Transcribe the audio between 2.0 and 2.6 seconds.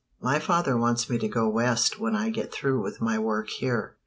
I get